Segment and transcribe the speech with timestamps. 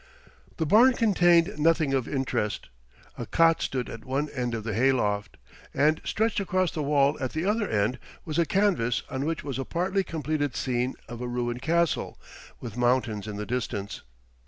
[0.57, 2.69] The barn contained nothing of interest.
[3.19, 5.37] A cot stood at one end of the hay loft;
[5.75, 9.59] and stretched across the wall at the other end was a canvas on which was
[9.59, 12.17] a partly completed scene of a ruined castle,
[12.59, 14.01] with mountains in the distance.